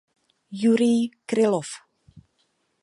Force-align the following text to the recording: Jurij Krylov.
Jurij 0.61 1.11
Krylov. 1.29 1.69